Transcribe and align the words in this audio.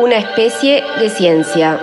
una 0.00 0.16
especie 0.16 0.82
de 0.98 1.10
ciencia. 1.10 1.78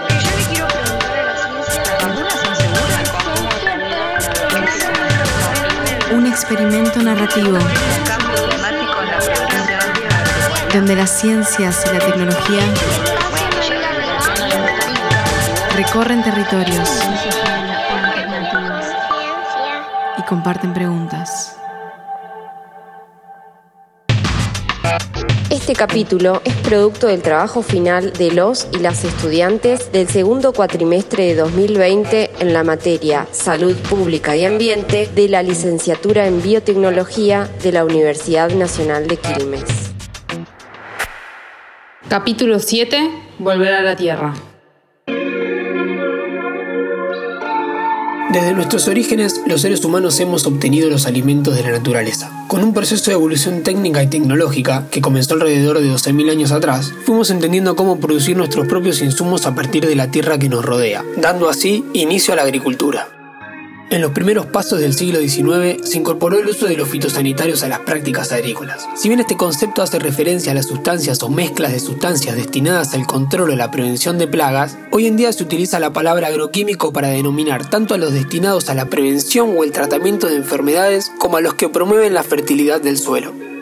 Un 6.12 6.26
experimento 6.26 7.00
narrativo 7.04 7.60
donde 10.74 10.96
las 10.96 11.12
ciencias 11.12 11.86
y 11.86 11.94
la 11.94 12.00
tecnología 12.00 12.64
recorren 15.76 16.24
territorios 16.24 16.90
y 20.18 20.24
comparten 20.24 20.74
preguntas. 20.74 21.57
Este 25.68 25.80
capítulo 25.80 26.42
es 26.46 26.56
producto 26.56 27.08
del 27.08 27.22
trabajo 27.22 27.62
final 27.62 28.14
de 28.14 28.32
los 28.32 28.70
y 28.72 28.78
las 28.78 29.04
estudiantes 29.04 29.92
del 29.92 30.08
segundo 30.08 30.54
cuatrimestre 30.54 31.26
de 31.26 31.36
2020 31.36 32.32
en 32.40 32.54
la 32.54 32.64
materia 32.64 33.28
Salud 33.32 33.76
Pública 33.76 34.34
y 34.38 34.46
Ambiente 34.46 35.10
de 35.14 35.28
la 35.28 35.44
licenciatura 35.44 36.26
en 36.26 36.42
Biotecnología 36.42 37.50
de 37.62 37.74
la 37.74 37.84
Universidad 37.84 38.50
Nacional 38.52 39.10
de 39.10 39.18
Quilmes. 39.18 39.66
Capítulo 42.08 42.60
7. 42.60 43.12
Volver 43.38 43.74
a 43.74 43.82
la 43.82 43.98
Tierra. 43.98 44.47
Desde 48.38 48.54
nuestros 48.54 48.88
orígenes, 48.88 49.42
los 49.48 49.62
seres 49.62 49.84
humanos 49.84 50.20
hemos 50.20 50.46
obtenido 50.46 50.92
los 50.92 51.08
alimentos 51.08 51.56
de 51.56 51.64
la 51.64 51.72
naturaleza. 51.72 52.46
Con 52.48 52.64
un 52.64 52.72
proceso 52.72 53.10
de 53.10 53.16
evolución 53.16 53.64
técnica 53.64 54.04
y 54.04 54.08
tecnológica 54.12 54.86
que 54.92 55.02
comenzó 55.02 55.34
alrededor 55.34 55.80
de 55.80 55.90
12.000 55.90 56.30
años 56.30 56.52
atrás, 56.52 56.94
fuimos 57.04 57.32
entendiendo 57.32 57.76
cómo 57.76 58.00
producir 58.00 58.38
nuestros 58.38 58.68
propios 58.68 59.02
insumos 59.02 59.48
a 59.48 59.56
partir 59.56 59.88
de 59.88 59.96
la 59.96 60.12
tierra 60.12 60.38
que 60.38 60.50
nos 60.50 60.64
rodea, 60.64 61.04
dando 61.20 61.50
así 61.50 61.84
inicio 61.94 62.32
a 62.32 62.36
la 62.36 62.44
agricultura. 62.44 63.17
En 63.90 64.02
los 64.02 64.12
primeros 64.12 64.48
pasos 64.48 64.82
del 64.82 64.94
siglo 64.94 65.20
XIX 65.20 65.90
se 65.90 65.98
incorporó 65.98 66.38
el 66.38 66.48
uso 66.48 66.66
de 66.66 66.76
los 66.76 66.90
fitosanitarios 66.90 67.64
a 67.64 67.70
las 67.70 67.80
prácticas 67.80 68.34
agrícolas. 68.34 68.86
Si 68.98 69.08
bien 69.08 69.22
este 69.22 69.38
concepto 69.38 69.82
hace 69.82 69.98
referencia 69.98 70.52
a 70.52 70.56
las 70.56 70.68
sustancias 70.68 71.24
o 71.24 71.30
mezclas 71.30 71.72
de 71.72 71.80
sustancias 71.80 72.36
destinadas 72.36 72.94
al 72.94 73.08
control 73.08 73.52
o 73.52 73.56
la 73.56 73.72
prevención 73.72 74.18
de 74.18 74.28
plagas, 74.28 74.78
hoy 74.92 75.08
en 75.08 75.16
día 75.16 75.32
se 75.32 75.42
utiliza 75.42 75.80
la 75.80 75.94
palabra 75.94 76.28
agroquímico 76.28 76.92
para 76.92 77.08
denominar 77.08 77.70
tanto 77.70 77.94
a 77.94 77.98
los 77.98 78.12
destinados 78.12 78.70
a 78.70 78.74
la 78.74 78.88
prevención 78.88 79.56
o 79.58 79.64
el 79.64 79.72
tratamiento 79.72 80.28
de 80.28 80.36
enfermedades 80.36 81.10
como 81.18 81.38
a 81.38 81.42
los 81.42 81.54
que 81.54 81.70
promueven 81.70 82.14
la 82.14 82.24
fertilidad 82.24 82.82
del 82.82 82.98
suelo. 82.98 83.57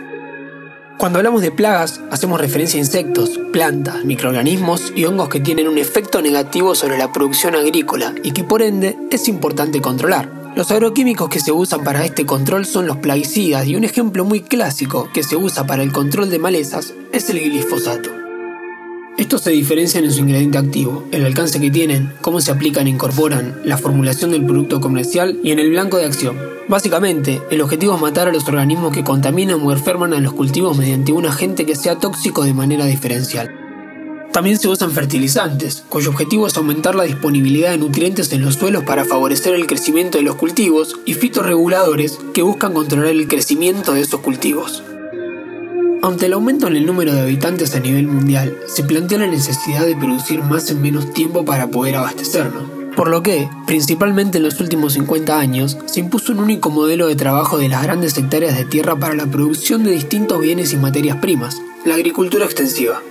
Cuando 0.98 1.20
hablamos 1.20 1.42
de 1.42 1.52
plagas, 1.52 2.00
hacemos 2.10 2.40
referencia 2.40 2.78
a 2.78 2.84
insectos, 2.84 3.38
plantas, 3.52 4.06
microorganismos 4.06 4.94
y 4.96 5.04
hongos 5.06 5.28
que 5.28 5.42
tienen 5.42 5.68
un 5.68 5.78
efecto 5.78 6.22
negativo 6.22 6.74
sobre 6.74 6.98
la 6.98 7.12
producción 7.12 7.54
agrícola 7.54 8.16
y 8.24 8.32
que 8.32 8.46
por 8.46 8.62
ende 8.62 8.98
es 9.12 9.28
importante 9.28 9.82
controlar. 9.82 10.32
Los 10.56 10.72
agroquímicos 10.72 11.28
que 11.30 11.42
se 11.42 11.52
usan 11.52 11.84
para 11.84 12.06
este 12.06 12.26
control 12.26 12.66
son 12.66 12.88
los 12.88 12.98
plaguicidas 12.98 13.68
y 13.68 13.76
un 13.76 13.84
ejemplo 13.84 14.24
muy 14.24 14.40
clásico 14.42 15.10
que 15.14 15.24
se 15.24 15.36
usa 15.36 15.68
para 15.68 15.84
el 15.84 15.92
control 15.92 16.30
de 16.30 16.40
malezas 16.40 16.94
es 17.12 17.30
el 17.30 17.42
glifosato. 17.42 18.25
Estos 19.18 19.44
se 19.44 19.52
diferencian 19.52 20.04
en 20.04 20.12
su 20.12 20.20
ingrediente 20.20 20.58
activo, 20.58 21.06
el 21.12 21.26
alcance 21.26 21.62
que 21.62 21.72
tienen, 21.72 22.12
cómo 22.20 22.42
se 22.42 22.52
aplican 22.52 22.88
e 22.88 22.90
incorporan, 22.90 23.62
la 23.64 23.78
formulación 23.78 24.32
del 24.32 24.46
producto 24.46 24.82
comercial 24.82 25.40
y 25.42 25.52
en 25.52 25.60
el 25.60 25.70
blanco 25.70 25.96
de 25.96 26.04
acción. 26.04 26.38
Básicamente, 26.68 27.42
el 27.50 27.62
objetivo 27.62 27.96
es 27.96 28.02
matar 28.02 28.28
a 28.28 28.34
los 28.34 28.46
organismos 28.46 28.92
que 28.92 29.06
contaminan 29.06 29.62
o 29.62 29.72
enferman 29.72 30.14
a 30.14 30.20
los 30.20 30.34
cultivos 30.34 30.78
mediante 30.78 31.14
un 31.14 31.26
agente 31.26 31.66
que 31.66 31.78
sea 31.78 31.96
tóxico 31.96 32.44
de 32.44 32.54
manera 32.54 32.86
diferencial. 32.88 33.50
También 34.34 34.60
se 34.60 34.68
usan 34.68 34.92
fertilizantes, 34.92 35.86
cuyo 35.88 36.10
objetivo 36.10 36.48
es 36.48 36.58
aumentar 36.58 36.94
la 36.94 37.06
disponibilidad 37.06 37.72
de 37.72 37.78
nutrientes 37.78 38.34
en 38.34 38.42
los 38.42 38.56
suelos 38.56 38.84
para 38.84 39.06
favorecer 39.06 39.56
el 39.56 39.66
crecimiento 39.66 40.18
de 40.18 40.26
los 40.26 40.36
cultivos, 40.36 41.00
y 41.06 41.14
fitorreguladores 41.14 42.20
que 42.34 42.42
buscan 42.42 42.74
controlar 42.74 43.12
el 43.12 43.30
crecimiento 43.30 43.94
de 43.94 44.02
esos 44.02 44.20
cultivos. 44.20 44.84
Ante 46.06 46.28
el 46.28 46.34
aumento 46.34 46.68
en 46.68 46.76
el 46.76 46.86
número 46.86 47.14
de 47.14 47.22
habitantes 47.22 47.74
a 47.74 47.80
nivel 47.80 48.06
mundial, 48.06 48.56
se 48.68 48.84
plantea 48.84 49.18
la 49.18 49.26
necesidad 49.26 49.88
de 49.88 49.96
producir 49.96 50.44
más 50.44 50.70
en 50.70 50.80
menos 50.80 51.12
tiempo 51.12 51.44
para 51.44 51.72
poder 51.72 51.96
abastecernos. 51.96 52.70
Por 52.96 53.10
lo 53.10 53.24
que, 53.24 53.50
principalmente 53.66 54.38
en 54.38 54.44
los 54.44 54.60
últimos 54.60 54.94
50 54.94 55.40
años, 55.40 55.80
se 55.88 56.02
impuso 56.02 56.34
un 56.34 56.42
único 56.42 56.70
modelo 56.70 57.08
de 57.08 57.16
trabajo 57.16 57.58
de 57.58 57.70
las 57.70 57.82
grandes 57.82 58.16
hectáreas 58.20 58.56
de 58.56 58.66
tierra 58.66 58.96
para 58.96 59.16
la 59.16 59.26
producción 59.26 59.84
de 59.84 59.94
distintos 59.94 60.40
bienes 60.40 60.74
y 60.74 60.78
materias 60.78 61.18
primas, 61.18 61.60
la 61.86 61.96
agricultura 61.96 62.46
extensiva. 62.46 63.02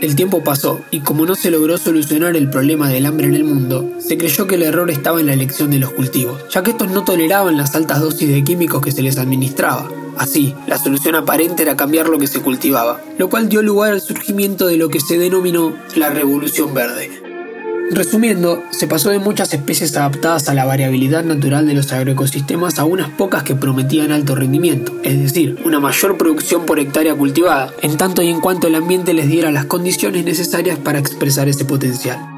El 0.00 0.16
tiempo 0.16 0.42
pasó 0.42 0.80
y 0.90 1.00
como 1.00 1.26
no 1.26 1.34
se 1.34 1.50
logró 1.50 1.76
solucionar 1.76 2.34
el 2.34 2.48
problema 2.48 2.88
del 2.88 3.04
hambre 3.04 3.26
en 3.26 3.34
el 3.34 3.44
mundo, 3.44 3.90
se 3.98 4.16
creyó 4.16 4.46
que 4.46 4.54
el 4.54 4.62
error 4.62 4.90
estaba 4.90 5.20
en 5.20 5.26
la 5.26 5.34
elección 5.34 5.70
de 5.70 5.80
los 5.80 5.90
cultivos, 5.90 6.44
ya 6.48 6.62
que 6.62 6.70
estos 6.70 6.90
no 6.90 7.04
toleraban 7.04 7.58
las 7.58 7.74
altas 7.74 8.00
dosis 8.00 8.30
de 8.30 8.42
químicos 8.42 8.80
que 8.80 8.92
se 8.92 9.02
les 9.02 9.18
administraba. 9.18 9.86
Así, 10.16 10.54
la 10.66 10.78
solución 10.78 11.14
aparente 11.14 11.62
era 11.62 11.76
cambiar 11.76 12.08
lo 12.08 12.18
que 12.18 12.26
se 12.26 12.40
cultivaba, 12.40 13.00
lo 13.18 13.28
cual 13.28 13.48
dio 13.48 13.62
lugar 13.62 13.92
al 13.92 14.00
surgimiento 14.00 14.66
de 14.66 14.76
lo 14.76 14.88
que 14.88 15.00
se 15.00 15.18
denominó 15.18 15.74
la 15.94 16.10
Revolución 16.10 16.72
Verde. 16.72 17.10
Resumiendo, 17.90 18.64
se 18.70 18.88
pasó 18.88 19.10
de 19.10 19.20
muchas 19.20 19.54
especies 19.54 19.96
adaptadas 19.96 20.48
a 20.48 20.54
la 20.54 20.64
variabilidad 20.64 21.22
natural 21.22 21.68
de 21.68 21.74
los 21.74 21.92
agroecosistemas 21.92 22.80
a 22.80 22.84
unas 22.84 23.10
pocas 23.10 23.44
que 23.44 23.54
prometían 23.54 24.10
alto 24.10 24.34
rendimiento, 24.34 24.92
es 25.04 25.20
decir, 25.20 25.58
una 25.64 25.78
mayor 25.78 26.18
producción 26.18 26.66
por 26.66 26.80
hectárea 26.80 27.14
cultivada, 27.14 27.72
en 27.82 27.96
tanto 27.96 28.22
y 28.22 28.28
en 28.28 28.40
cuanto 28.40 28.66
el 28.66 28.74
ambiente 28.74 29.14
les 29.14 29.28
diera 29.28 29.52
las 29.52 29.66
condiciones 29.66 30.24
necesarias 30.24 30.78
para 30.78 30.98
expresar 30.98 31.48
ese 31.48 31.64
potencial. 31.64 32.35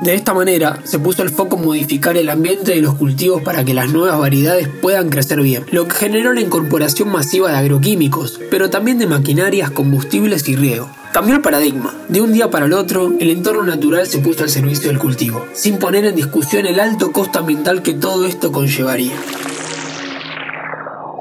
De 0.00 0.14
esta 0.14 0.32
manera, 0.32 0.78
se 0.84 0.98
puso 0.98 1.22
el 1.22 1.28
foco 1.28 1.56
en 1.56 1.64
modificar 1.66 2.16
el 2.16 2.30
ambiente 2.30 2.72
de 2.72 2.80
los 2.80 2.94
cultivos 2.94 3.42
para 3.42 3.66
que 3.66 3.74
las 3.74 3.92
nuevas 3.92 4.18
variedades 4.18 4.66
puedan 4.66 5.10
crecer 5.10 5.42
bien, 5.42 5.66
lo 5.72 5.88
que 5.88 5.94
generó 5.94 6.32
la 6.32 6.40
incorporación 6.40 7.10
masiva 7.10 7.50
de 7.50 7.58
agroquímicos, 7.58 8.40
pero 8.50 8.70
también 8.70 8.96
de 8.96 9.06
maquinarias, 9.06 9.70
combustibles 9.70 10.48
y 10.48 10.56
riego. 10.56 10.88
Cambió 11.12 11.34
el 11.34 11.42
paradigma. 11.42 11.92
De 12.08 12.22
un 12.22 12.32
día 12.32 12.50
para 12.50 12.64
el 12.64 12.72
otro, 12.72 13.12
el 13.20 13.28
entorno 13.28 13.62
natural 13.64 14.06
se 14.06 14.20
puso 14.20 14.42
al 14.42 14.48
servicio 14.48 14.88
del 14.88 14.98
cultivo, 14.98 15.44
sin 15.52 15.78
poner 15.78 16.06
en 16.06 16.16
discusión 16.16 16.64
el 16.64 16.80
alto 16.80 17.12
costo 17.12 17.40
ambiental 17.40 17.82
que 17.82 17.92
todo 17.92 18.24
esto 18.24 18.52
conllevaría. 18.52 19.16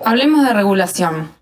Hablemos 0.05 0.45
de 0.45 0.53
regulación. 0.53 1.38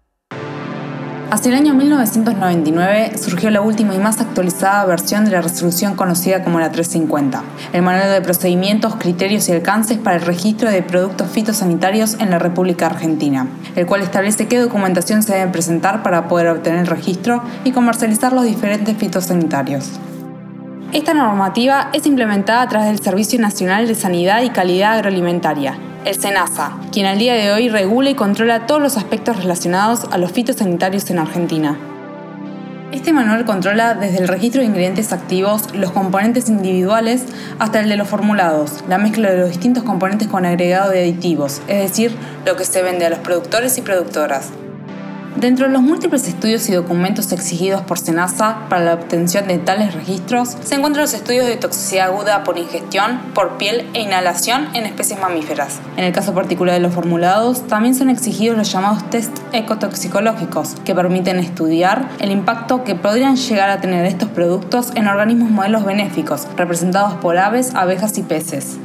Hacia 1.30 1.50
el 1.50 1.58
año 1.58 1.74
1999 1.74 3.18
surgió 3.18 3.50
la 3.50 3.60
última 3.60 3.94
y 3.94 4.00
más 4.00 4.22
actualizada 4.22 4.86
versión 4.86 5.26
de 5.26 5.32
la 5.32 5.42
resolución 5.42 5.96
conocida 5.96 6.42
como 6.42 6.62
la 6.62 6.72
350, 6.72 7.44
el 7.74 7.82
manual 7.82 8.10
de 8.12 8.22
procedimientos, 8.22 8.96
criterios 8.96 9.50
y 9.50 9.52
alcances 9.52 9.98
para 9.98 10.16
el 10.16 10.22
registro 10.22 10.72
de 10.72 10.82
productos 10.84 11.30
fitosanitarios 11.30 12.16
en 12.22 12.30
la 12.30 12.40
República 12.40 12.86
Argentina, 12.86 13.46
el 13.76 13.86
cual 13.86 14.04
establece 14.04 14.48
qué 14.48 14.58
documentación 14.58 15.22
se 15.22 15.34
debe 15.34 15.52
presentar 15.52 16.02
para 16.02 16.30
poder 16.30 16.48
obtener 16.48 16.80
el 16.80 16.88
registro 16.88 17.44
y 17.66 17.74
comercializar 17.74 18.32
los 18.32 18.46
diferentes 18.46 18.96
fitosanitarios. 18.96 20.00
Esta 20.94 21.14
normativa 21.14 21.90
es 21.92 22.06
implementada 22.06 22.62
a 22.62 22.70
través 22.70 22.88
del 22.88 23.02
Servicio 23.02 23.38
Nacional 23.42 23.86
de 23.90 23.96
Sanidad 23.96 24.44
y 24.44 24.50
Calidad 24.50 24.94
Agroalimentaria, 24.94 25.78
el 26.08 26.16
SENASA, 26.16 26.72
quien 26.94 27.06
al 27.06 27.20
día 27.20 27.34
de 27.34 27.52
hoy 27.52 27.68
regula 27.68 28.10
y 28.10 28.16
controla 28.16 28.66
todos 28.66 28.82
los 28.82 28.96
aspectos 28.96 29.36
relacionados 29.36 30.06
a 30.10 30.18
los 30.18 30.32
fitosanitarios 30.32 31.10
en 31.10 31.20
Argentina. 31.20 31.78
Este 32.94 33.12
manual 33.12 33.44
controla 33.44 33.94
desde 33.94 34.20
el 34.20 34.30
registro 34.30 34.62
de 34.62 34.68
ingredientes 34.68 35.12
activos, 35.12 35.76
los 35.76 35.92
componentes 35.92 36.48
individuales, 36.48 37.26
hasta 37.60 37.82
el 37.82 37.90
de 37.90 37.98
los 37.98 38.08
formulados, 38.08 38.86
la 38.88 38.98
mezcla 38.98 39.30
de 39.30 39.38
los 39.38 39.50
distintos 39.50 39.84
componentes 39.84 40.30
con 40.30 40.46
agregado 40.46 40.92
de 40.92 41.02
aditivos, 41.02 41.62
es 41.68 41.80
decir, 41.80 42.16
lo 42.46 42.56
que 42.56 42.64
se 42.64 42.82
vende 42.82 43.06
a 43.06 43.10
los 43.10 43.20
productores 43.20 43.78
y 43.78 43.82
productoras. 43.82 44.52
Dentro 45.40 45.68
de 45.68 45.72
los 45.72 45.84
múltiples 45.84 46.28
estudios 46.28 46.68
y 46.68 46.74
documentos 46.74 47.32
exigidos 47.32 47.82
por 47.82 48.00
SENASA 48.00 48.68
para 48.70 48.84
la 48.84 48.96
obtención 48.96 49.48
de 49.48 49.60
tales 49.60 49.94
registros, 49.94 50.58
se 50.64 50.74
encuentran 50.74 51.04
los 51.04 51.14
estudios 51.14 51.46
de 51.46 51.58
toxicidad 51.58 52.08
aguda 52.08 52.44
por 52.44 52.58
ingestión, 52.58 53.20
por 53.36 53.60
piel 53.60 53.88
e 53.94 54.02
inhalación 54.02 54.68
en 54.74 54.88
especies 54.88 55.20
mamíferas. 55.20 55.80
En 55.96 56.06
el 56.06 56.12
caso 56.12 56.34
particular 56.34 56.74
de 56.74 56.82
los 56.82 56.92
formulados, 56.92 57.68
también 57.68 57.94
son 57.94 58.10
exigidos 58.10 58.58
los 58.58 58.72
llamados 58.72 59.08
test 59.12 59.38
ecotoxicológicos, 59.54 60.74
que 60.84 60.96
permiten 60.96 61.38
estudiar 61.38 62.10
el 62.18 62.32
impacto 62.32 62.84
que 62.84 62.96
podrían 62.96 63.36
llegar 63.36 63.70
a 63.70 63.80
tener 63.80 64.08
estos 64.08 64.30
productos 64.30 64.92
en 64.96 65.08
organismos 65.08 65.52
modelos 65.52 65.86
benéficos, 65.86 66.48
representados 66.58 67.14
por 67.14 67.38
aves, 67.38 67.76
abejas 67.76 68.18
y 68.18 68.24
peces. 68.24 68.80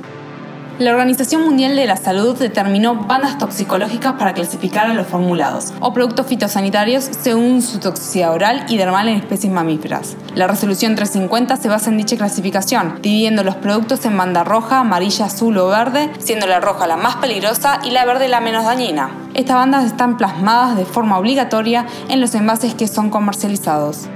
La 0.79 0.91
Organización 0.91 1.45
Mundial 1.45 1.77
de 1.77 1.87
la 1.87 1.99
Salud 1.99 2.37
determinó 2.37 2.95
bandas 2.95 3.37
toxicológicas 3.37 4.15
para 4.15 4.33
clasificar 4.33 4.87
a 4.87 4.95
los 4.95 5.07
formulados 5.07 5.73
o 5.81 5.93
productos 5.93 6.27
fitosanitarios 6.27 7.05
según 7.05 7.61
su 7.61 7.79
toxicidad 7.79 8.33
oral 8.33 8.65
y 8.69 8.79
dermal 8.79 9.09
en 9.09 9.19
especies 9.19 9.53
mamíferas. 9.53 10.17
La 10.35 10.47
resolución 10.47 10.95
350 10.95 11.59
se 11.59 11.69
basa 11.69 11.91
en 11.91 11.99
dicha 11.99 12.17
clasificación, 12.17 13.01
dividiendo 13.03 13.45
los 13.45 13.57
productos 13.57 14.05
en 14.07 14.17
banda 14.17 14.45
roja, 14.45 14.81
amarilla, 14.81 15.27
azul 15.27 15.59
o 15.59 15.69
verde, 15.69 16.11
siendo 16.19 16.47
la 16.47 16.59
roja 16.59 16.87
la 16.87 16.97
más 16.97 17.17
peligrosa 17.17 17.81
y 17.85 17.91
la 17.91 18.07
verde 18.07 18.29
la 18.29 18.41
menos 18.41 18.65
dañina. 18.65 19.11
Estas 19.35 19.57
bandas 19.57 19.85
están 19.85 20.17
plasmadas 20.17 20.77
de 20.77 20.87
forma 20.87 21.19
obligatoria 21.19 21.87
en 22.09 22.23
los 22.23 22.35
envases 22.35 22.75
que 22.75 22.89
son 22.89 23.11
comercializados. 23.11 24.09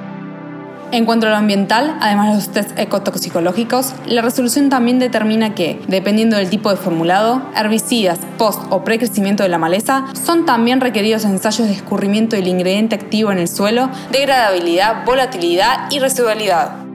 En 0.92 1.04
cuanto 1.04 1.26
a 1.26 1.30
lo 1.30 1.36
ambiental, 1.36 1.96
además 2.00 2.28
de 2.28 2.34
los 2.36 2.48
test 2.50 2.78
ecotoxicológicos, 2.78 3.92
la 4.06 4.22
resolución 4.22 4.68
también 4.68 4.98
determina 4.98 5.54
que, 5.54 5.80
dependiendo 5.88 6.36
del 6.36 6.48
tipo 6.48 6.70
de 6.70 6.76
formulado, 6.76 7.42
herbicidas, 7.56 8.20
post 8.38 8.62
o 8.70 8.84
precrecimiento 8.84 9.42
de 9.42 9.48
la 9.48 9.58
maleza 9.58 10.04
son 10.24 10.46
también 10.46 10.80
requeridos 10.80 11.24
ensayos 11.24 11.66
de 11.66 11.74
escurrimiento 11.74 12.36
del 12.36 12.46
ingrediente 12.46 12.94
activo 12.94 13.32
en 13.32 13.38
el 13.38 13.48
suelo, 13.48 13.90
degradabilidad, 14.12 15.04
volatilidad 15.04 15.90
y 15.90 15.98
residualidad. 15.98 16.85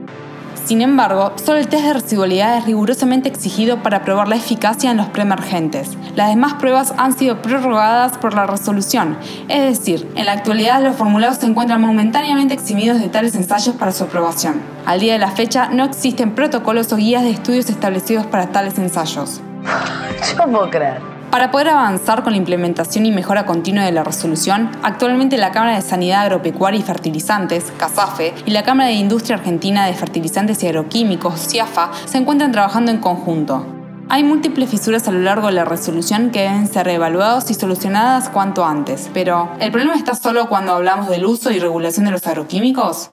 Sin 0.64 0.80
embargo, 0.80 1.32
solo 1.44 1.58
el 1.58 1.66
test 1.66 1.84
de 1.84 1.92
residualidad 1.92 2.58
es 2.58 2.66
rigurosamente 2.66 3.28
exigido 3.28 3.82
para 3.82 4.04
probar 4.04 4.28
la 4.28 4.36
eficacia 4.36 4.90
en 4.90 4.96
los 4.96 5.08
preemergentes. 5.08 5.90
Las 6.14 6.28
demás 6.28 6.54
pruebas 6.54 6.94
han 6.96 7.18
sido 7.18 7.42
prorrogadas 7.42 8.16
por 8.18 8.34
la 8.34 8.46
resolución, 8.46 9.18
es 9.48 9.78
decir, 9.78 10.08
en 10.14 10.26
la 10.26 10.32
actualidad 10.32 10.82
los 10.82 10.96
formulados 10.96 11.38
se 11.38 11.46
encuentran 11.46 11.80
momentáneamente 11.80 12.54
eximidos 12.54 13.00
de 13.00 13.08
tales 13.08 13.34
ensayos 13.34 13.74
para 13.76 13.92
su 13.92 14.04
aprobación. 14.04 14.62
Al 14.86 15.00
día 15.00 15.14
de 15.14 15.18
la 15.18 15.32
fecha 15.32 15.68
no 15.68 15.84
existen 15.84 16.34
protocolos 16.34 16.92
o 16.92 16.96
guías 16.96 17.24
de 17.24 17.30
estudios 17.30 17.68
establecidos 17.68 18.26
para 18.26 18.46
tales 18.46 18.78
ensayos. 18.78 19.40
Yo 20.36 20.44
puedo 20.44 20.70
creer. 20.70 21.11
Para 21.32 21.50
poder 21.50 21.70
avanzar 21.70 22.24
con 22.24 22.34
la 22.34 22.36
implementación 22.36 23.06
y 23.06 23.10
mejora 23.10 23.46
continua 23.46 23.84
de 23.84 23.92
la 23.92 24.04
resolución, 24.04 24.70
actualmente 24.82 25.38
la 25.38 25.50
Cámara 25.50 25.76
de 25.76 25.80
Sanidad 25.80 26.24
Agropecuaria 26.24 26.78
y 26.78 26.82
Fertilizantes, 26.82 27.72
CASAFE, 27.78 28.34
y 28.44 28.50
la 28.50 28.64
Cámara 28.64 28.90
de 28.90 28.96
Industria 28.96 29.38
Argentina 29.38 29.86
de 29.86 29.94
Fertilizantes 29.94 30.62
y 30.62 30.66
Agroquímicos, 30.66 31.48
CIAFA, 31.48 31.90
se 32.04 32.18
encuentran 32.18 32.52
trabajando 32.52 32.90
en 32.90 32.98
conjunto. 32.98 33.64
Hay 34.10 34.24
múltiples 34.24 34.68
fisuras 34.68 35.08
a 35.08 35.10
lo 35.10 35.20
largo 35.20 35.46
de 35.46 35.54
la 35.54 35.64
resolución 35.64 36.28
que 36.32 36.42
deben 36.42 36.66
ser 36.66 36.86
evaluadas 36.88 37.50
y 37.50 37.54
solucionadas 37.54 38.28
cuanto 38.28 38.66
antes, 38.66 39.08
pero 39.14 39.52
¿el 39.58 39.72
problema 39.72 39.94
está 39.94 40.14
solo 40.14 40.50
cuando 40.50 40.74
hablamos 40.74 41.08
del 41.08 41.24
uso 41.24 41.50
y 41.50 41.58
regulación 41.58 42.04
de 42.04 42.10
los 42.10 42.26
agroquímicos? 42.26 43.08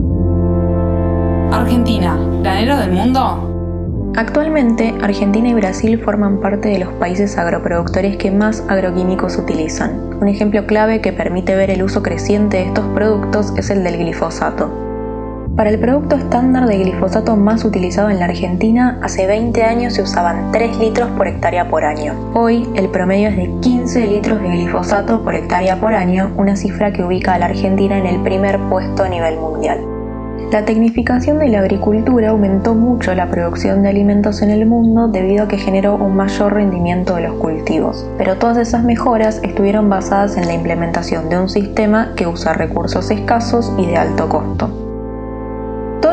Argentina, 1.54 2.18
¿granero 2.42 2.76
del 2.76 2.92
mundo? 2.92 3.49
Actualmente, 4.20 4.94
Argentina 5.02 5.48
y 5.48 5.54
Brasil 5.54 5.98
forman 5.98 6.42
parte 6.42 6.68
de 6.68 6.80
los 6.80 6.92
países 6.96 7.38
agroproductores 7.38 8.18
que 8.18 8.32
más 8.32 8.66
agroquímicos 8.68 9.38
utilizan. 9.38 10.18
Un 10.20 10.28
ejemplo 10.28 10.66
clave 10.66 11.00
que 11.00 11.14
permite 11.14 11.56
ver 11.56 11.70
el 11.70 11.84
uso 11.84 12.04
creciente 12.04 12.58
de 12.58 12.64
estos 12.64 12.84
productos 12.88 13.54
es 13.56 13.70
el 13.70 13.82
del 13.82 13.98
glifosato. 13.98 14.70
Para 15.56 15.70
el 15.70 15.80
producto 15.80 16.18
estándar 16.18 16.68
de 16.68 16.80
glifosato 16.80 17.38
más 17.38 17.64
utilizado 17.64 18.10
en 18.10 18.20
la 18.20 18.26
Argentina, 18.26 19.00
hace 19.02 19.26
20 19.26 19.64
años 19.64 19.94
se 19.94 20.02
usaban 20.02 20.52
3 20.52 20.80
litros 20.80 21.10
por 21.12 21.30
hectárea 21.30 21.70
por 21.70 21.86
año. 21.86 22.14
Hoy 22.34 22.68
el 22.76 22.90
promedio 22.90 23.30
es 23.30 23.38
de 23.38 23.50
15 23.62 24.06
litros 24.06 24.42
de 24.42 24.50
glifosato 24.50 25.24
por 25.24 25.34
hectárea 25.34 25.80
por 25.80 25.94
año, 25.94 26.34
una 26.36 26.58
cifra 26.58 26.92
que 26.92 27.06
ubica 27.06 27.36
a 27.36 27.40
la 27.40 27.46
Argentina 27.46 27.98
en 27.98 28.06
el 28.06 28.22
primer 28.22 28.60
puesto 28.68 29.04
a 29.04 29.08
nivel 29.08 29.38
mundial. 29.38 29.99
La 30.52 30.66
tecnificación 30.66 31.38
de 31.38 31.50
la 31.50 31.60
agricultura 31.60 32.30
aumentó 32.30 32.74
mucho 32.74 33.14
la 33.14 33.30
producción 33.30 33.84
de 33.84 33.90
alimentos 33.90 34.42
en 34.42 34.50
el 34.50 34.66
mundo 34.66 35.08
debido 35.08 35.44
a 35.44 35.48
que 35.48 35.60
generó 35.60 35.96
un 35.96 36.16
mayor 36.16 36.56
rendimiento 36.56 37.16
de 37.16 37.22
los 37.22 37.36
cultivos, 37.36 38.06
pero 38.18 38.38
todas 38.38 38.58
esas 38.58 38.84
mejoras 38.84 39.42
estuvieron 39.44 39.90
basadas 39.90 40.38
en 40.38 40.48
la 40.48 40.54
implementación 40.54 41.30
de 41.30 41.38
un 41.38 41.50
sistema 41.50 42.14
que 42.16 42.26
usa 42.26 42.54
recursos 42.54 43.12
escasos 43.12 43.72
y 43.78 43.86
de 43.86 43.98
alto 43.98 44.28
costo. 44.28 44.89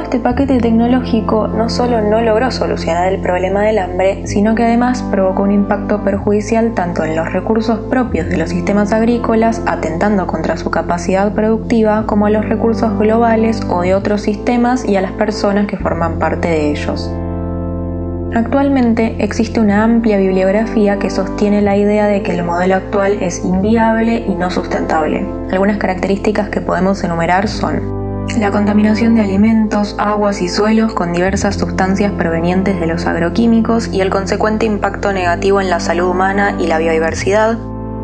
Este 0.06 0.20
paquete 0.20 0.60
tecnológico 0.60 1.48
no 1.48 1.68
solo 1.68 2.00
no 2.00 2.20
logró 2.20 2.52
solucionar 2.52 3.12
el 3.12 3.20
problema 3.20 3.62
del 3.62 3.80
hambre, 3.80 4.24
sino 4.28 4.54
que 4.54 4.62
además 4.62 5.02
provocó 5.10 5.42
un 5.42 5.50
impacto 5.50 6.04
perjudicial 6.04 6.74
tanto 6.74 7.02
en 7.02 7.16
los 7.16 7.32
recursos 7.32 7.80
propios 7.90 8.28
de 8.28 8.36
los 8.36 8.50
sistemas 8.50 8.92
agrícolas, 8.92 9.60
atentando 9.66 10.28
contra 10.28 10.58
su 10.58 10.70
capacidad 10.70 11.32
productiva, 11.32 12.04
como 12.06 12.26
a 12.26 12.30
los 12.30 12.48
recursos 12.48 12.96
globales 12.96 13.60
o 13.68 13.80
de 13.80 13.96
otros 13.96 14.20
sistemas 14.22 14.88
y 14.88 14.94
a 14.94 15.00
las 15.00 15.10
personas 15.10 15.66
que 15.66 15.76
forman 15.76 16.20
parte 16.20 16.46
de 16.46 16.70
ellos. 16.70 17.10
Actualmente 18.32 19.16
existe 19.18 19.58
una 19.58 19.82
amplia 19.82 20.18
bibliografía 20.18 21.00
que 21.00 21.10
sostiene 21.10 21.62
la 21.62 21.76
idea 21.76 22.06
de 22.06 22.22
que 22.22 22.30
el 22.30 22.44
modelo 22.44 22.76
actual 22.76 23.18
es 23.20 23.44
inviable 23.44 24.18
y 24.18 24.36
no 24.36 24.50
sustentable. 24.50 25.26
Algunas 25.50 25.78
características 25.78 26.48
que 26.50 26.60
podemos 26.60 27.02
enumerar 27.02 27.48
son 27.48 28.05
la 28.38 28.50
contaminación 28.50 29.14
de 29.14 29.22
alimentos, 29.22 29.94
aguas 29.98 30.42
y 30.42 30.48
suelos 30.48 30.92
con 30.92 31.12
diversas 31.12 31.56
sustancias 31.56 32.12
provenientes 32.12 32.78
de 32.78 32.86
los 32.86 33.06
agroquímicos 33.06 33.88
y 33.92 34.00
el 34.02 34.10
consecuente 34.10 34.66
impacto 34.66 35.12
negativo 35.12 35.60
en 35.60 35.70
la 35.70 35.80
salud 35.80 36.10
humana 36.10 36.54
y 36.58 36.66
la 36.66 36.78
biodiversidad, 36.78 37.56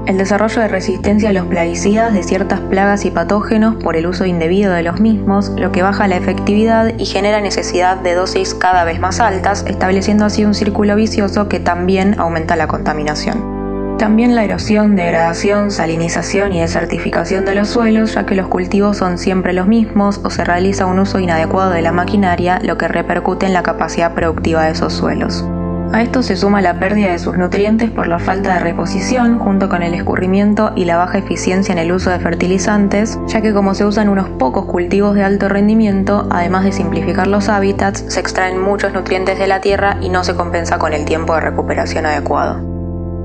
el 0.06 0.16
desarrollo 0.16 0.62
de 0.62 0.68
resistencia 0.68 1.30
a 1.30 1.32
los 1.32 1.46
plaguicidas 1.46 2.14
de 2.14 2.22
ciertas 2.22 2.60
plagas 2.60 3.04
y 3.04 3.10
patógenos 3.10 3.76
por 3.76 3.96
el 3.96 4.06
uso 4.06 4.24
indebido 4.24 4.72
de 4.72 4.82
los 4.82 5.00
mismos, 5.00 5.50
lo 5.50 5.70
que 5.70 5.82
baja 5.82 6.08
la 6.08 6.16
efectividad 6.16 6.92
y 6.98 7.04
genera 7.04 7.40
necesidad 7.40 7.98
de 7.98 8.14
dosis 8.14 8.54
cada 8.54 8.84
vez 8.84 9.00
más 9.00 9.20
altas, 9.20 9.64
estableciendo 9.68 10.24
así 10.24 10.44
un 10.44 10.54
círculo 10.54 10.96
vicioso 10.96 11.48
que 11.48 11.60
también 11.60 12.18
aumenta 12.18 12.56
la 12.56 12.68
contaminación. 12.68 13.51
También 13.98 14.34
la 14.34 14.44
erosión, 14.44 14.96
degradación, 14.96 15.70
salinización 15.70 16.52
y 16.52 16.60
desertificación 16.60 17.44
de 17.44 17.54
los 17.54 17.68
suelos, 17.68 18.14
ya 18.14 18.26
que 18.26 18.34
los 18.34 18.48
cultivos 18.48 18.96
son 18.96 19.16
siempre 19.16 19.52
los 19.52 19.68
mismos 19.68 20.20
o 20.24 20.30
se 20.30 20.44
realiza 20.44 20.86
un 20.86 20.98
uso 20.98 21.20
inadecuado 21.20 21.70
de 21.70 21.82
la 21.82 21.92
maquinaria, 21.92 22.58
lo 22.62 22.76
que 22.78 22.88
repercute 22.88 23.46
en 23.46 23.52
la 23.52 23.62
capacidad 23.62 24.12
productiva 24.14 24.64
de 24.64 24.72
esos 24.72 24.92
suelos. 24.92 25.44
A 25.92 26.00
esto 26.00 26.22
se 26.22 26.36
suma 26.36 26.62
la 26.62 26.80
pérdida 26.80 27.12
de 27.12 27.18
sus 27.18 27.36
nutrientes 27.36 27.90
por 27.90 28.08
la 28.08 28.18
falta 28.18 28.54
de 28.54 28.60
reposición, 28.60 29.38
junto 29.38 29.68
con 29.68 29.82
el 29.82 29.92
escurrimiento 29.92 30.72
y 30.74 30.86
la 30.86 30.96
baja 30.96 31.18
eficiencia 31.18 31.72
en 31.72 31.78
el 31.78 31.92
uso 31.92 32.08
de 32.08 32.18
fertilizantes, 32.18 33.20
ya 33.26 33.42
que 33.42 33.52
como 33.52 33.74
se 33.74 33.84
usan 33.84 34.08
unos 34.08 34.26
pocos 34.30 34.64
cultivos 34.64 35.14
de 35.14 35.22
alto 35.22 35.50
rendimiento, 35.50 36.26
además 36.30 36.64
de 36.64 36.72
simplificar 36.72 37.26
los 37.26 37.50
hábitats, 37.50 38.06
se 38.08 38.20
extraen 38.20 38.58
muchos 38.58 38.94
nutrientes 38.94 39.38
de 39.38 39.46
la 39.46 39.60
tierra 39.60 39.98
y 40.00 40.08
no 40.08 40.24
se 40.24 40.34
compensa 40.34 40.78
con 40.78 40.94
el 40.94 41.04
tiempo 41.04 41.34
de 41.34 41.42
recuperación 41.42 42.06
adecuado. 42.06 42.71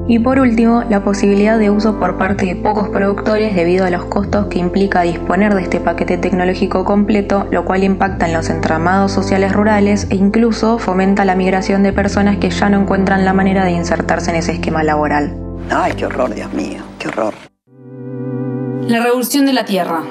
Y 0.09 0.19
por 0.19 0.39
último, 0.39 0.85
la 0.89 1.03
posibilidad 1.03 1.59
de 1.59 1.69
uso 1.69 1.99
por 1.99 2.17
parte 2.17 2.45
de 2.45 2.55
pocos 2.55 2.87
productores 2.87 3.53
debido 3.53 3.85
a 3.85 3.89
los 3.89 4.05
costos 4.05 4.47
que 4.47 4.57
implica 4.57 5.01
disponer 5.01 5.53
de 5.53 5.63
este 5.63 5.81
paquete 5.81 6.17
tecnológico 6.17 6.85
completo, 6.85 7.45
lo 7.51 7.65
cual 7.65 7.83
impacta 7.83 8.25
en 8.25 8.33
los 8.33 8.49
entramados 8.49 9.11
sociales 9.11 9.51
rurales 9.51 10.07
e 10.09 10.15
incluso 10.15 10.79
fomenta 10.79 11.25
la 11.25 11.35
migración 11.35 11.83
de 11.83 11.91
personas 11.91 12.37
que 12.37 12.49
ya 12.49 12.69
no 12.69 12.81
encuentran 12.81 13.25
la 13.25 13.33
manera 13.33 13.65
de 13.65 13.71
insertarse 13.71 14.29
en 14.29 14.37
ese 14.37 14.53
esquema 14.53 14.81
laboral. 14.81 15.35
Ay, 15.69 15.91
qué 15.97 16.05
horror, 16.05 16.33
Dios 16.33 16.53
mío, 16.53 16.83
qué 16.99 17.09
horror. 17.09 17.33
La 18.87 19.03
revolución 19.03 19.45
de 19.45 19.51
la 19.51 19.65
tierra. 19.65 20.03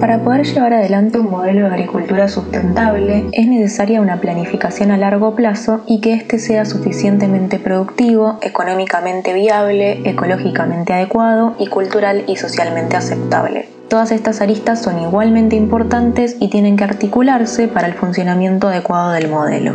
Para 0.00 0.20
poder 0.20 0.46
llevar 0.46 0.74
adelante 0.74 1.18
un 1.18 1.28
modelo 1.28 1.62
de 1.62 1.74
agricultura 1.74 2.28
sustentable 2.28 3.24
es 3.32 3.48
necesaria 3.48 4.00
una 4.00 4.20
planificación 4.20 4.92
a 4.92 4.96
largo 4.96 5.34
plazo 5.34 5.82
y 5.88 6.00
que 6.00 6.12
éste 6.12 6.38
sea 6.38 6.64
suficientemente 6.64 7.58
productivo, 7.58 8.38
económicamente 8.42 9.32
viable, 9.34 10.08
ecológicamente 10.08 10.92
adecuado 10.92 11.56
y 11.58 11.66
cultural 11.66 12.22
y 12.28 12.36
socialmente 12.36 12.96
aceptable. 12.96 13.68
Todas 13.88 14.12
estas 14.12 14.40
aristas 14.40 14.80
son 14.80 15.00
igualmente 15.00 15.56
importantes 15.56 16.36
y 16.38 16.48
tienen 16.48 16.76
que 16.76 16.84
articularse 16.84 17.66
para 17.66 17.88
el 17.88 17.94
funcionamiento 17.94 18.68
adecuado 18.68 19.10
del 19.10 19.28
modelo. 19.28 19.72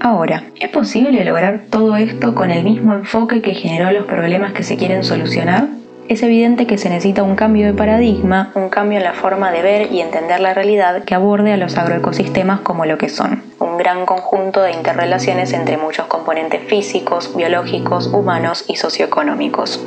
Ahora, 0.00 0.44
¿es 0.60 0.68
posible 0.68 1.24
lograr 1.24 1.62
todo 1.70 1.96
esto 1.96 2.34
con 2.34 2.50
el 2.50 2.62
mismo 2.62 2.92
enfoque 2.92 3.40
que 3.40 3.54
generó 3.54 3.90
los 3.90 4.04
problemas 4.04 4.52
que 4.52 4.62
se 4.62 4.76
quieren 4.76 5.02
solucionar? 5.02 5.68
Es 6.08 6.22
evidente 6.22 6.66
que 6.66 6.78
se 6.78 6.88
necesita 6.88 7.22
un 7.22 7.36
cambio 7.36 7.66
de 7.66 7.74
paradigma, 7.74 8.52
un 8.54 8.68
cambio 8.68 8.98
en 8.98 9.04
la 9.04 9.14
forma 9.14 9.50
de 9.50 9.62
ver 9.62 9.92
y 9.92 10.00
entender 10.00 10.40
la 10.40 10.54
realidad 10.54 11.04
que 11.04 11.14
aborde 11.14 11.52
a 11.52 11.56
los 11.56 11.76
agroecosistemas 11.76 12.60
como 12.60 12.84
lo 12.84 12.98
que 12.98 13.08
son, 13.08 13.42
un 13.58 13.78
gran 13.78 14.06
conjunto 14.06 14.62
de 14.62 14.72
interrelaciones 14.72 15.52
entre 15.52 15.76
muchos 15.76 16.06
componentes 16.06 16.62
físicos, 16.68 17.34
biológicos, 17.34 18.08
humanos 18.08 18.64
y 18.68 18.76
socioeconómicos. 18.76 19.80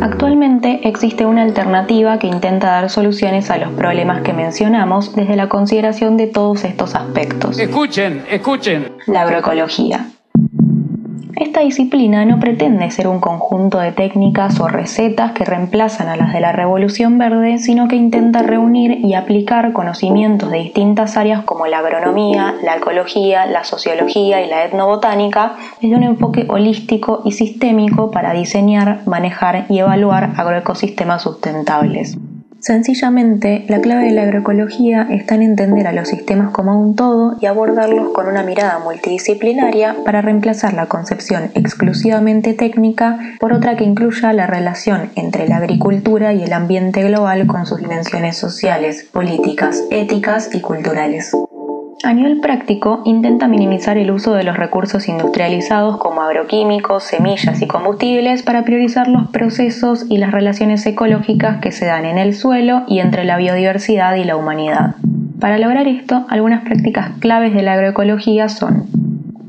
Actualmente 0.00 0.80
existe 0.82 1.24
una 1.24 1.42
alternativa 1.42 2.18
que 2.18 2.26
intenta 2.26 2.68
dar 2.68 2.90
soluciones 2.90 3.50
a 3.50 3.56
los 3.56 3.72
problemas 3.72 4.22
que 4.22 4.32
mencionamos 4.32 5.14
desde 5.14 5.36
la 5.36 5.48
consideración 5.48 6.16
de 6.16 6.26
todos 6.26 6.64
estos 6.64 6.94
aspectos. 6.94 7.58
Escuchen, 7.58 8.24
escuchen. 8.28 8.92
La 9.06 9.22
agroecología. 9.22 10.06
Esta 11.56 11.64
disciplina 11.64 12.26
no 12.26 12.38
pretende 12.38 12.90
ser 12.90 13.08
un 13.08 13.18
conjunto 13.18 13.78
de 13.78 13.90
técnicas 13.90 14.60
o 14.60 14.68
recetas 14.68 15.32
que 15.32 15.46
reemplazan 15.46 16.06
a 16.06 16.14
las 16.14 16.34
de 16.34 16.40
la 16.40 16.52
Revolución 16.52 17.16
Verde, 17.16 17.56
sino 17.56 17.88
que 17.88 17.96
intenta 17.96 18.42
reunir 18.42 18.98
y 19.02 19.14
aplicar 19.14 19.72
conocimientos 19.72 20.50
de 20.50 20.58
distintas 20.58 21.16
áreas 21.16 21.44
como 21.44 21.66
la 21.66 21.78
agronomía, 21.78 22.56
la 22.62 22.76
ecología, 22.76 23.46
la 23.46 23.64
sociología 23.64 24.42
y 24.42 24.50
la 24.50 24.66
etnobotánica 24.66 25.56
desde 25.80 25.96
un 25.96 26.02
enfoque 26.02 26.44
holístico 26.46 27.22
y 27.24 27.32
sistémico 27.32 28.10
para 28.10 28.34
diseñar, 28.34 29.00
manejar 29.06 29.64
y 29.70 29.78
evaluar 29.78 30.34
agroecosistemas 30.36 31.22
sustentables. 31.22 32.18
Sencillamente, 32.66 33.64
la 33.68 33.80
clave 33.80 34.06
de 34.06 34.10
la 34.10 34.22
agroecología 34.22 35.06
está 35.08 35.36
en 35.36 35.42
entender 35.42 35.86
a 35.86 35.92
los 35.92 36.08
sistemas 36.08 36.50
como 36.50 36.76
un 36.76 36.96
todo 36.96 37.36
y 37.40 37.46
abordarlos 37.46 38.12
con 38.12 38.26
una 38.26 38.42
mirada 38.42 38.80
multidisciplinaria 38.80 39.94
para 40.04 40.20
reemplazar 40.20 40.74
la 40.74 40.86
concepción 40.86 41.52
exclusivamente 41.54 42.54
técnica 42.54 43.20
por 43.38 43.52
otra 43.52 43.76
que 43.76 43.84
incluya 43.84 44.32
la 44.32 44.48
relación 44.48 45.10
entre 45.14 45.46
la 45.46 45.58
agricultura 45.58 46.32
y 46.32 46.42
el 46.42 46.52
ambiente 46.52 47.04
global 47.04 47.46
con 47.46 47.66
sus 47.66 47.78
dimensiones 47.78 48.36
sociales, 48.36 49.04
políticas, 49.12 49.84
éticas 49.92 50.52
y 50.52 50.60
culturales. 50.60 51.36
A 52.02 52.12
nivel 52.12 52.40
práctico, 52.40 53.00
intenta 53.04 53.48
minimizar 53.48 53.96
el 53.96 54.10
uso 54.10 54.34
de 54.34 54.44
los 54.44 54.56
recursos 54.56 55.08
industrializados 55.08 55.96
como 55.96 56.20
agroquímicos, 56.20 57.04
semillas 57.04 57.62
y 57.62 57.66
combustibles 57.66 58.42
para 58.42 58.64
priorizar 58.64 59.08
los 59.08 59.28
procesos 59.28 60.04
y 60.08 60.18
las 60.18 60.30
relaciones 60.30 60.84
ecológicas 60.84 61.60
que 61.60 61.72
se 61.72 61.86
dan 61.86 62.04
en 62.04 62.18
el 62.18 62.34
suelo 62.34 62.82
y 62.86 63.00
entre 63.00 63.24
la 63.24 63.38
biodiversidad 63.38 64.14
y 64.16 64.24
la 64.24 64.36
humanidad. 64.36 64.96
Para 65.40 65.58
lograr 65.58 65.88
esto, 65.88 66.26
algunas 66.28 66.64
prácticas 66.64 67.12
claves 67.18 67.54
de 67.54 67.62
la 67.62 67.72
agroecología 67.72 68.48
son 68.48 68.86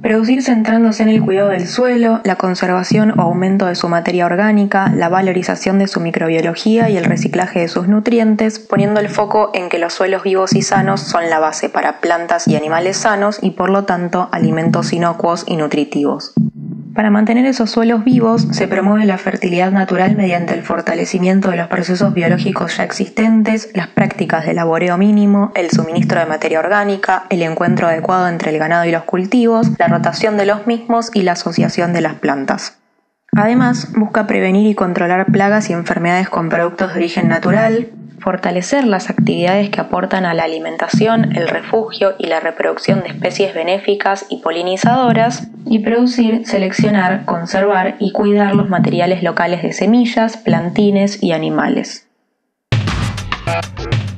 Producir 0.07 0.41
centrándose 0.41 1.03
en 1.03 1.09
el 1.09 1.21
cuidado 1.21 1.49
del 1.49 1.67
suelo, 1.67 2.21
la 2.23 2.37
conservación 2.37 3.19
o 3.19 3.23
aumento 3.23 3.65
de 3.65 3.75
su 3.75 3.89
materia 3.89 4.25
orgánica, 4.25 4.89
la 4.95 5.09
valorización 5.09 5.79
de 5.79 5.87
su 5.87 5.99
microbiología 5.99 6.89
y 6.89 6.95
el 6.95 7.03
reciclaje 7.03 7.59
de 7.59 7.67
sus 7.67 7.89
nutrientes, 7.89 8.57
poniendo 8.57 9.01
el 9.01 9.09
foco 9.09 9.51
en 9.53 9.67
que 9.67 9.79
los 9.79 9.91
suelos 9.91 10.23
vivos 10.23 10.55
y 10.55 10.61
sanos 10.61 11.01
son 11.01 11.29
la 11.29 11.39
base 11.39 11.67
para 11.67 11.99
plantas 11.99 12.47
y 12.47 12.55
animales 12.55 12.95
sanos 12.95 13.39
y 13.41 13.51
por 13.51 13.69
lo 13.69 13.83
tanto 13.83 14.29
alimentos 14.31 14.93
inocuos 14.93 15.43
y 15.45 15.57
nutritivos. 15.57 16.33
Para 16.97 17.11
mantener 17.11 17.45
esos 17.45 17.69
suelos 17.69 18.03
vivos 18.03 18.47
se 18.49 18.67
promueve 18.67 19.05
la 19.05 19.19
fertilidad 19.19 19.71
natural 19.71 20.15
mediante 20.15 20.55
el 20.55 20.63
fortalecimiento 20.63 21.51
de 21.51 21.57
los 21.57 21.67
procesos 21.67 22.11
biológicos 22.15 22.75
ya 22.75 22.83
existentes, 22.85 23.69
las 23.75 23.85
prácticas 23.85 24.47
de 24.47 24.55
laboreo 24.55 24.97
mínimo, 24.97 25.51
el 25.53 25.69
suministro 25.69 26.19
de 26.19 26.25
materia 26.25 26.57
orgánica, 26.57 27.27
el 27.29 27.43
encuentro 27.43 27.85
adecuado 27.85 28.27
entre 28.27 28.49
el 28.49 28.57
ganado 28.57 28.85
y 28.85 28.91
los 28.91 29.03
cultivos, 29.03 29.69
la 29.77 29.89
rotación 29.89 30.37
de 30.37 30.47
los 30.47 30.65
mismos 30.65 31.11
y 31.13 31.21
la 31.21 31.33
asociación 31.33 31.93
de 31.93 32.01
las 32.01 32.15
plantas. 32.15 32.79
Además, 33.35 33.93
busca 33.95 34.25
prevenir 34.25 34.65
y 34.65 34.73
controlar 34.73 35.27
plagas 35.27 35.69
y 35.69 35.73
enfermedades 35.73 36.29
con 36.29 36.49
productos 36.49 36.93
de 36.93 36.97
origen 36.97 37.27
natural, 37.27 37.89
fortalecer 38.27 38.85
las 38.85 39.09
actividades 39.09 39.69
que 39.69 39.79
aportan 39.79 40.25
a 40.25 40.33
la 40.33 40.43
alimentación, 40.43 41.37
el 41.37 41.47
refugio 41.47 42.15
y 42.19 42.27
la 42.27 42.41
reproducción 42.41 43.01
de 43.01 43.07
especies 43.07 43.53
benéficas 43.53 44.25
y 44.27 44.41
polinizadoras, 44.41 45.47
y 45.65 45.79
producir, 45.79 46.45
seleccionar, 46.45 47.23
conservar 47.23 47.95
y 47.99 48.11
cuidar 48.11 48.53
los 48.53 48.67
materiales 48.67 49.23
locales 49.23 49.63
de 49.63 49.71
semillas, 49.71 50.35
plantines 50.35 51.23
y 51.23 51.31
animales. 51.31 52.09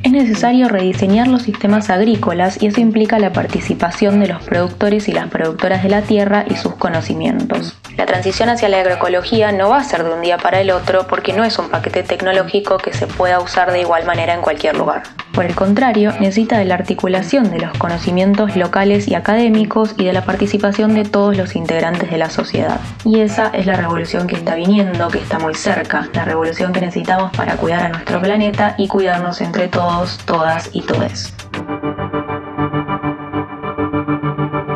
Es 0.02 0.12
necesario 0.12 0.70
rediseñar 0.70 1.28
los 1.28 1.44
sistemas 1.44 1.92
agrícolas 1.92 2.64
y 2.64 2.66
eso 2.66 2.82
implica 2.82 3.20
la 3.20 3.32
participación 3.32 4.20
de 4.22 4.30
los 4.30 4.42
productores 4.42 5.08
y 5.08 5.12
las 5.12 5.28
productoras 5.28 5.84
de 5.84 5.90
la 5.90 6.02
tierra 6.02 6.46
y 6.50 6.56
sus 6.56 6.74
conocimientos. 6.74 7.78
La 8.00 8.06
transición 8.06 8.48
hacia 8.48 8.70
la 8.70 8.80
agroecología 8.80 9.52
no 9.52 9.68
va 9.68 9.80
a 9.80 9.84
ser 9.84 10.06
de 10.06 10.14
un 10.14 10.22
día 10.22 10.38
para 10.38 10.62
el 10.62 10.72
otro 10.72 11.06
porque 11.06 11.34
no 11.34 11.44
es 11.44 11.60
un 11.60 11.68
paquete 11.68 12.02
tecnológico 12.02 12.78
que 12.78 12.94
se 12.94 13.08
pueda 13.08 13.42
usar 13.42 13.74
de 13.74 13.82
igual 13.82 14.06
manera 14.06 14.34
en 14.34 14.40
cualquier 14.40 14.78
lugar. 14.78 15.04
Por 15.34 15.44
el 15.44 15.54
contrario, 15.54 16.14
necesita 16.18 16.58
de 16.58 16.64
la 16.64 16.76
articulación 16.76 17.52
de 17.52 17.60
los 17.60 17.78
conocimientos 17.78 18.56
locales 18.56 19.10
y 19.10 19.16
académicos 19.16 19.96
y 19.98 20.06
de 20.06 20.14
la 20.14 20.24
participación 20.24 20.94
de 20.94 21.04
todos 21.04 21.36
los 21.36 21.58
integrantes 21.58 22.10
de 22.10 22.18
la 22.18 22.30
sociedad. 22.30 22.80
Y 23.04 23.20
esa 23.20 23.48
es 23.48 23.66
la 23.66 23.74
revolución 23.74 24.28
que 24.28 24.38
está 24.38 24.56
viniendo, 24.56 25.10
que 25.10 25.18
está 25.18 25.38
muy 25.38 25.56
cerca, 25.56 26.08
la 26.14 26.24
revolución 26.24 26.72
que 26.72 26.80
necesitamos 26.80 27.36
para 27.36 27.58
cuidar 27.58 27.84
a 27.84 27.90
nuestro 27.90 28.22
planeta 28.22 28.76
y 28.78 28.88
cuidarnos 28.88 29.42
entre 29.42 29.68
todos, 29.68 30.20
todas 30.20 30.70
y 30.72 30.84
todes. 30.84 31.34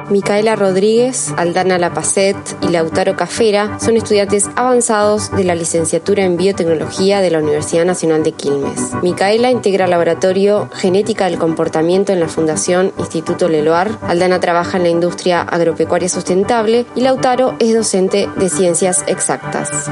Micaela 0.10 0.55
Rodríguez, 0.55 1.33
Aldana 1.38 1.77
Lapacet 1.77 2.36
y 2.62 2.67
Lautaro 2.67 3.15
Cafera 3.15 3.79
son 3.79 3.98
estudiantes 3.98 4.50
avanzados 4.55 5.31
de 5.31 5.43
la 5.43 5.55
licenciatura 5.55 6.24
en 6.24 6.38
biotecnología 6.38 7.22
de 7.22 7.31
la 7.31 7.39
Universidad 7.39 7.86
Nacional 7.86 8.24
de 8.24 8.33
Quilmes. 8.33 8.93
Micaela 9.01 9.51
integra 9.51 9.86
el 9.86 9.91
laboratorio 9.91 10.69
Genética 10.74 11.25
del 11.25 11.39
Comportamiento 11.39 12.12
en 12.12 12.19
la 12.19 12.27
Fundación 12.27 12.91
Instituto 12.98 13.48
Leloir. 13.48 13.89
Aldana 14.01 14.39
trabaja 14.39 14.77
en 14.77 14.83
la 14.83 14.89
industria 14.89 15.41
agropecuaria 15.41 16.10
sustentable 16.10 16.86
y 16.95 17.01
Lautaro 17.01 17.55
es 17.60 17.74
docente 17.74 18.29
de 18.36 18.50
ciencias 18.50 19.03
exactas. 19.07 19.89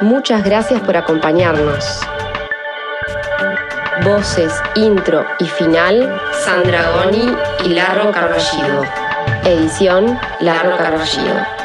Muchas 0.00 0.44
gracias 0.44 0.80
por 0.82 0.96
acompañarnos. 0.96 2.00
Voces, 4.02 4.52
intro 4.74 5.24
y 5.38 5.46
final, 5.46 6.20
Sandra 6.44 6.90
Goni 6.90 7.32
y 7.64 7.68
Larro 7.68 8.10
Carballido. 8.10 8.82
Edición, 9.44 10.18
Larro 10.40 10.76
Carballido. 10.76 11.63